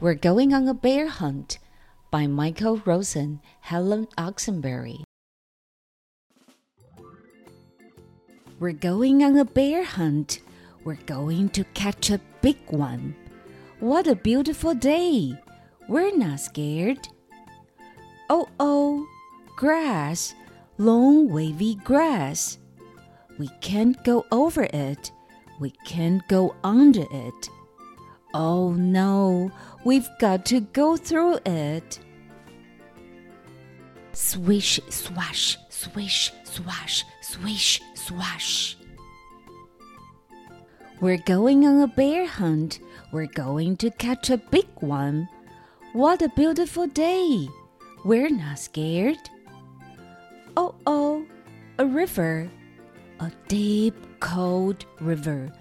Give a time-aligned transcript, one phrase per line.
[0.00, 1.60] We're going on a bear hunt
[2.10, 5.04] by Michael Rosen, Helen Oxenbury.
[8.58, 10.40] We're going on a bear hunt.
[10.82, 13.14] We're going to catch a big one.
[13.78, 15.38] What a beautiful day!
[15.86, 17.06] We're not scared.
[18.28, 19.06] Oh, oh,
[19.54, 20.34] grass,
[20.78, 22.58] long wavy grass.
[23.38, 25.12] We can't go over it
[25.62, 27.48] we can't go under it.
[28.34, 29.52] Oh no,
[29.84, 32.00] we've got to go through it.
[34.12, 38.76] Swish, swash, swish, swash, swish, swash.
[41.00, 42.80] We're going on a bear hunt.
[43.12, 45.28] We're going to catch a big one.
[45.92, 47.48] What a beautiful day.
[48.04, 49.30] We're not scared.
[50.56, 51.24] Oh, oh,
[51.78, 52.50] a river.
[53.20, 55.52] A deep, cold river.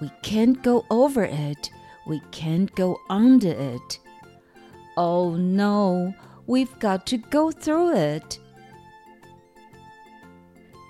[0.00, 1.70] We can't go over it.
[2.06, 3.98] We can't go under it.
[4.96, 6.14] Oh no,
[6.46, 8.38] we've got to go through it.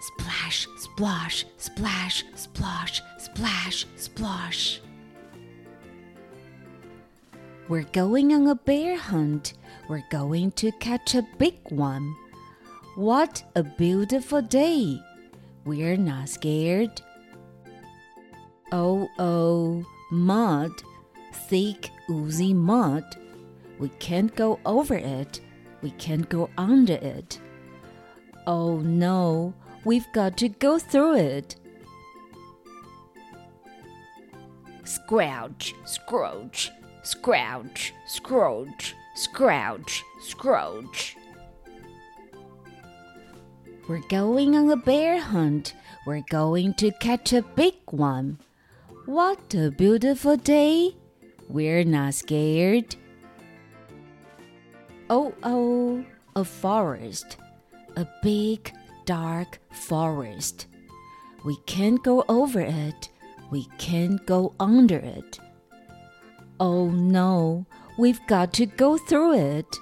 [0.03, 4.79] Splash, splash, splash, splash, splash, splosh.
[7.69, 9.55] We're going on a bear hunt.
[9.89, 12.15] We're going to catch a big one.
[12.97, 15.01] What a beautiful day!
[15.65, 17.03] We're not scared.
[18.71, 20.73] Oh, oh, mud,
[21.33, 23.05] thick, oozy mud.
[23.79, 25.41] We can't go over it.
[25.81, 27.41] We can't go under it.
[28.47, 31.57] Oh no, we've got to go through it.
[34.85, 36.71] Scrouch, scrouch,
[37.03, 41.17] scrouch, scrouch, scrouch, scrouch.
[43.89, 45.75] We're going on a bear hunt.
[46.07, 48.39] We're going to catch a big one.
[49.09, 50.95] What a beautiful day!
[51.49, 52.95] We're not scared.
[55.09, 56.05] Oh, oh,
[56.37, 57.39] a forest.
[57.97, 58.71] A big,
[59.07, 60.67] dark forest.
[61.43, 63.09] We can't go over it.
[63.51, 65.41] We can't go under it.
[66.61, 67.65] Oh no,
[67.99, 69.75] we've got to go through it.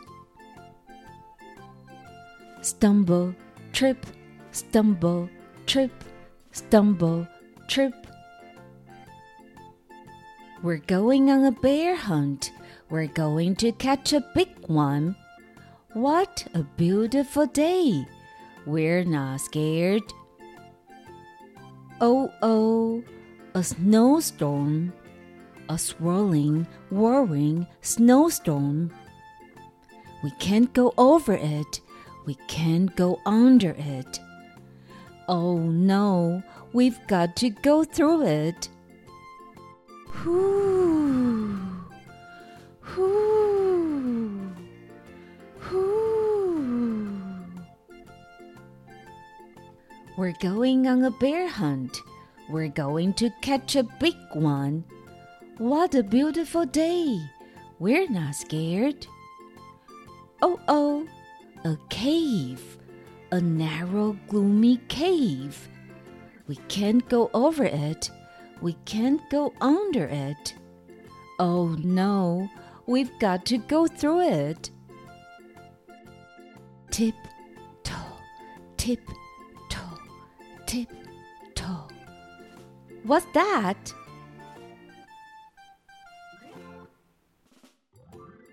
[2.60, 3.34] Stumble,
[3.72, 4.06] trip,
[4.52, 5.28] stumble,
[5.66, 6.04] trip,
[6.52, 7.26] stumble,
[7.66, 8.06] trip.
[10.66, 12.50] We're going on a bear hunt.
[12.90, 15.14] We're going to catch a big one.
[15.92, 18.04] What a beautiful day.
[18.66, 20.02] We're not scared.
[22.00, 23.04] Oh, oh,
[23.54, 24.92] a snowstorm.
[25.68, 28.92] A swirling, whirring snowstorm.
[30.24, 31.80] We can't go over it.
[32.24, 34.18] We can't go under it.
[35.28, 38.68] Oh no, we've got to go through it.
[40.24, 41.58] Whoo!
[42.96, 44.52] Whoo!
[45.70, 47.20] Whoo!
[50.16, 52.00] We're going on a bear hunt.
[52.48, 54.84] We're going to catch a big one.
[55.58, 57.20] What a beautiful day!
[57.78, 59.06] We're not scared.
[60.40, 61.06] Oh, oh,
[61.64, 62.78] a cave.
[63.32, 65.68] A narrow, gloomy cave.
[66.46, 68.10] We can't go over it.
[68.60, 70.54] We can't go under it.
[71.38, 72.48] Oh no,
[72.86, 74.70] we've got to go through it.
[76.90, 77.14] Tip
[77.84, 77.94] toe,
[78.78, 79.00] tip
[79.68, 79.98] toe,
[80.66, 80.88] tip
[81.54, 81.88] toe.
[83.04, 83.92] What's that?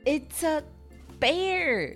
[0.06, 0.64] It's a
[1.20, 1.96] bear.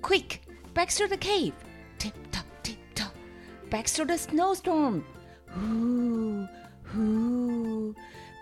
[0.00, 0.42] Quick,
[0.74, 1.54] back through the cave.
[1.98, 3.10] Tip toe, tip toe.
[3.68, 5.04] Back through the snowstorm.
[5.58, 6.46] Ooh,
[6.96, 7.47] ooh.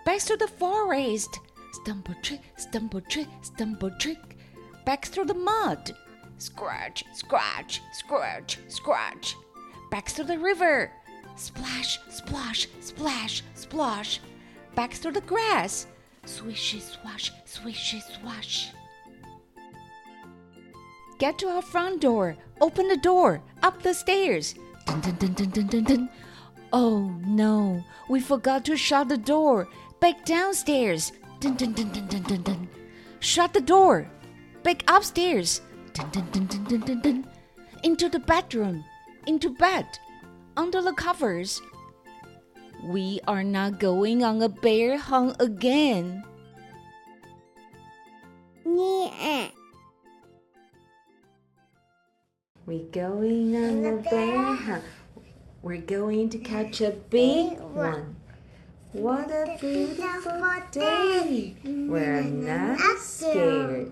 [0.07, 1.41] Back through the forest.
[1.73, 4.37] Stumble trick, stumble trick, stumble trick.
[4.85, 5.91] Back through the mud.
[6.37, 9.35] Scratch, scratch, scratch, scratch.
[9.91, 10.93] Back through the river.
[11.35, 14.21] Splash, splash, splash, splash.
[14.75, 15.87] Back through the grass.
[16.25, 18.69] Swishy, swash, swishy, swash.
[21.19, 22.37] Get to our front door.
[22.61, 23.41] Open the door.
[23.61, 24.55] Up the stairs.
[24.85, 26.09] Dun, dun, dun, dun, dun, dun, dun.
[26.73, 29.67] Oh no, we forgot to shut the door.
[29.99, 31.11] Back downstairs.
[31.39, 32.69] Dun, dun, dun, dun, dun, dun, dun.
[33.19, 34.07] Shut the door.
[34.63, 35.61] Back upstairs.
[35.93, 37.27] Dun, dun, dun, dun, dun, dun, dun.
[37.83, 38.83] Into the bedroom.
[39.25, 39.85] Into bed.
[40.55, 41.61] Under the covers.
[42.83, 46.23] We are not going on a bear hunt again.
[48.67, 49.51] 念
[52.65, 54.83] We're going on a bear hunt.
[55.61, 58.17] We're going to catch a big one.
[58.93, 60.41] What a beautiful
[60.71, 61.55] day.
[61.63, 63.91] We're not scared.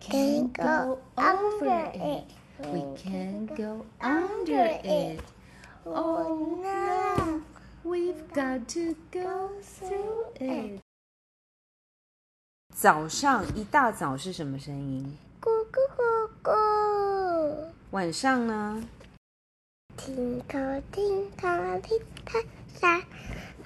[0.00, 2.24] Can't go over it.
[2.72, 5.20] We can't go under it.
[5.86, 7.42] Oh no,
[7.84, 10.80] we've got to go through it.
[12.74, 15.16] 早上一大早是什么声音？
[15.40, 17.68] 咕咕咕咕。
[17.92, 18.86] 晚上呢？
[19.96, 20.58] 听口
[20.92, 21.48] 听口
[21.80, 22.38] 听它
[22.78, 23.00] 沙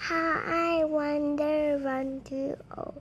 [0.02, 2.94] How I wonder one two oh。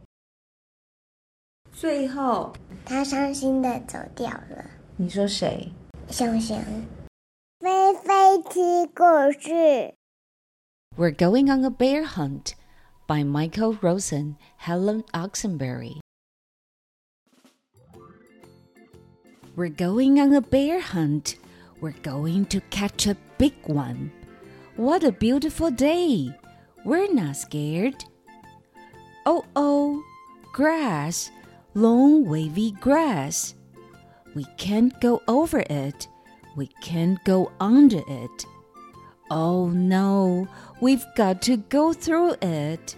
[1.71, 2.53] 最后，
[2.85, 4.65] 他伤心的走掉了。
[4.97, 5.71] 你说谁？
[6.09, 6.57] 熊熊。
[7.61, 9.93] 菲菲听故事。
[10.97, 12.55] We're going on a bear hunt
[13.07, 16.01] by Michael Rosen, Helen Oxenbury.
[19.55, 21.35] We're going on a bear hunt.
[21.79, 24.11] We're going to catch a big one.
[24.75, 26.37] What a beautiful day!
[26.85, 28.05] We're not scared.
[29.25, 30.03] Oh, oh,
[30.53, 31.29] grass,
[31.73, 33.55] long wavy grass.
[34.35, 36.07] We can't go over it.
[36.55, 38.45] We can't go under it.
[39.31, 40.47] Oh no,
[40.81, 42.95] we've got to go through it.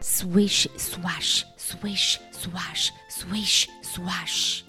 [0.00, 4.64] Swish, swash, swish, swash, swish, swash.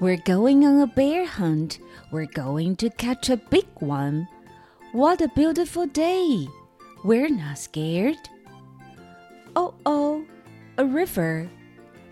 [0.00, 1.78] We're going on a bear hunt.
[2.10, 4.26] We're going to catch a big one.
[4.92, 6.46] What a beautiful day.
[7.02, 8.28] We're not scared.
[9.56, 10.26] Oh, oh,
[10.76, 11.48] a river.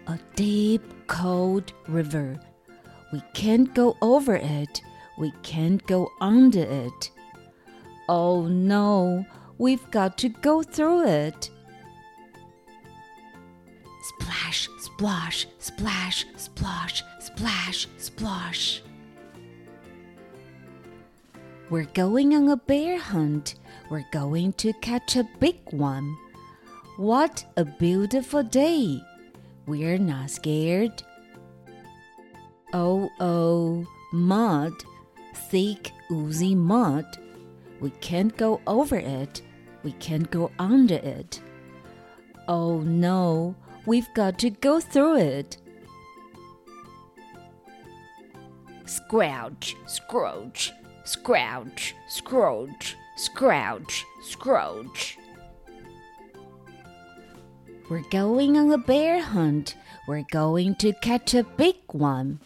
[0.06, 2.40] A deep, cold river.
[3.12, 4.80] We can't go over it.
[5.18, 7.10] We can't go under it.
[8.08, 9.26] Oh no,
[9.58, 11.50] we've got to go through it.
[14.04, 18.80] Splash, splash, splash, splash, splash, splosh.
[21.70, 23.54] We're going on a bear hunt.
[23.90, 26.16] We're going to catch a big one.
[26.96, 29.00] What a beautiful day.
[29.66, 31.00] We're not scared.
[32.72, 34.72] Oh, oh, mud,
[35.48, 37.06] thick, oozy mud.
[37.78, 39.42] We can't go over it.
[39.84, 41.40] We can't go under it.
[42.48, 43.54] Oh no,
[43.86, 45.56] we've got to go through it.
[48.86, 50.72] Scrouch, scrouch,
[51.04, 55.18] scrouch, scrouch, scrouch, scrouch.
[57.88, 59.74] We're going on a bear hunt.
[60.06, 62.40] We're going to catch a big one.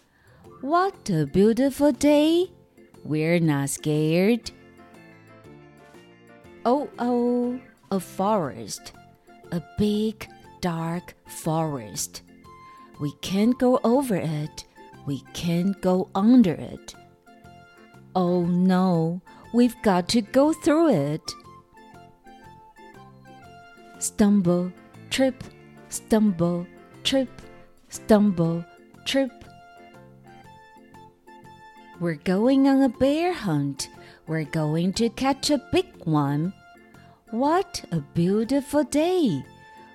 [0.63, 2.51] What a beautiful day.
[3.05, 4.51] We're not scared.
[6.65, 7.61] Oh, oh,
[7.91, 8.93] a forest.
[9.53, 10.27] A big,
[10.63, 12.23] dark forest.
[12.99, 14.65] We can't go over it.
[15.07, 16.95] We can't go under it.
[18.17, 19.21] Oh no,
[19.53, 21.33] we've got to go through it.
[23.99, 24.73] Stumble,
[25.11, 25.43] trip,
[25.89, 26.67] stumble,
[27.03, 27.29] trip,
[27.89, 28.65] stumble,
[29.05, 29.33] trip.
[32.01, 33.89] We're going on a bear hunt.
[34.27, 36.53] We're going to catch a big one.
[37.31, 39.45] What a beautiful day.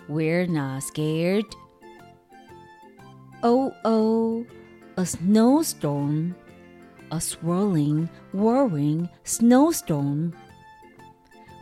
[0.08, 1.46] We're not scared.
[3.44, 4.46] Oh, oh,
[4.98, 6.36] a snowstorm.
[7.12, 10.34] A swirling, whirring snowstorm.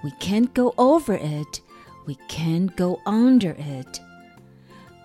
[0.03, 1.61] We can't go over it.
[2.05, 3.99] We can't go under it.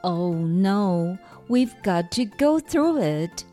[0.04, 1.16] Oh no,
[1.48, 3.44] we've got to go through it.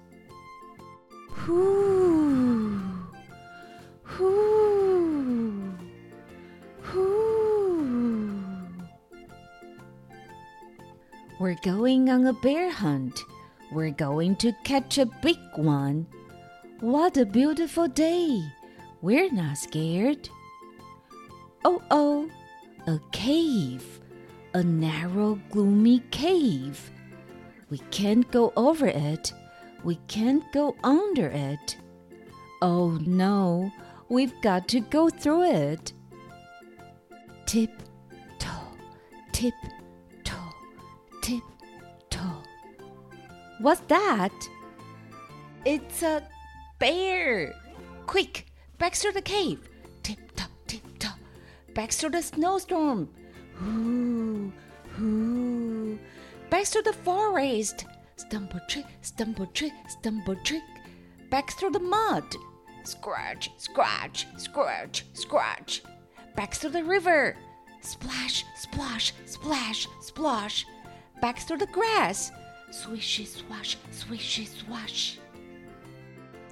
[1.48, 2.82] Whoo,
[4.20, 5.78] whoo,
[6.94, 8.44] whoo.
[11.40, 13.24] We're going on a bear hunt.
[13.72, 16.08] We're going to catch a big one.
[16.82, 18.42] What a beautiful day.
[19.02, 20.30] We're not scared.
[21.66, 22.30] Oh, oh,
[22.88, 24.00] a cave.
[24.54, 26.90] A narrow, gloomy cave.
[27.70, 29.34] We can't go over it.
[29.84, 31.76] We can't go under it.
[32.62, 33.72] Oh no,
[34.08, 35.92] we've got to go through it.
[37.46, 37.72] Tip
[38.40, 38.72] toe,
[39.34, 39.54] tip
[40.24, 40.54] toe,
[41.22, 41.44] tip
[42.10, 42.44] toe.
[43.60, 44.32] What's that?
[45.66, 46.24] It's a
[46.80, 47.54] bear.
[48.08, 49.60] Quick, back to the cave.
[50.02, 51.20] Tip top, tip top.
[51.76, 53.10] Back to the snowstorm.
[53.54, 54.52] Hoo,
[54.96, 56.00] hoo.
[56.50, 57.86] Back to the forest.
[58.16, 60.64] Stumble trick, stumble trick, stumble trick.
[61.30, 62.24] Back through the mud.
[62.84, 65.84] Scratch, scratch, scratch, scratch.
[66.36, 67.36] Back through the river.
[67.82, 70.66] Splash, splash, splash, splash.
[71.22, 72.32] Back through the grass.
[72.72, 75.20] Swishy, swash, swishy, swash.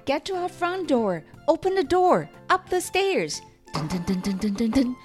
[0.08, 1.22] Get to our front door.
[1.48, 2.30] Open the door.
[2.48, 3.42] Up the stairs.
[3.74, 4.96] Dun, dun, dun, dun, dun, dun, dun.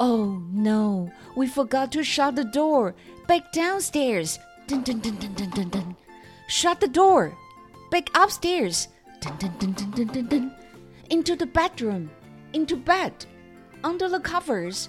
[0.00, 2.94] Oh no, we forgot to shut the door.
[3.26, 4.38] Back downstairs.
[4.66, 5.96] Dun, dun, dun, dun, dun, dun, dun.
[6.48, 7.36] Shut the door.
[7.90, 8.88] Back upstairs.
[9.20, 10.54] Dun, dun, dun, dun, dun, dun, dun.
[11.10, 12.10] Into the bedroom.
[12.54, 13.26] Into bed.
[13.84, 14.88] Under the covers.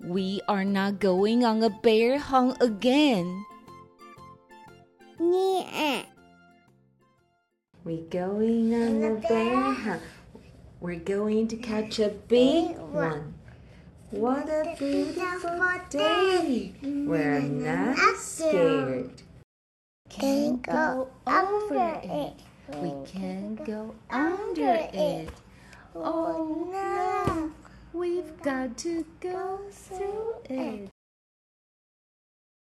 [0.00, 3.46] We are not going on a bear hunt again.
[5.20, 6.06] Yeah.
[7.87, 10.01] We're going on a bear hunt.
[10.81, 13.35] We're going to catch a big one.
[14.11, 15.57] What a beautiful
[15.89, 16.73] day.
[16.83, 19.21] We're not scared.
[20.09, 22.33] Can go over it.
[22.81, 25.29] We can go under it.
[25.95, 27.51] Oh no,
[27.93, 30.89] we've got to go through it.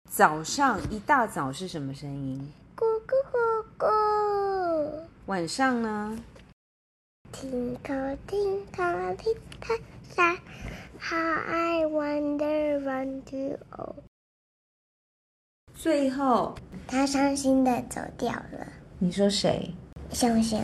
[0.09, 2.51] 早上一大早是什么声音？
[2.75, 4.16] 咕咕咕咕。
[5.28, 6.18] 晚上呢？
[7.32, 7.76] 听，
[8.26, 9.34] 听，听
[10.98, 13.94] ，How I wonder, wonder, oh。
[15.74, 16.54] 最后，
[16.86, 18.72] 他伤心的走掉了。
[18.98, 19.70] 你说谁？
[20.12, 20.58] 小熊。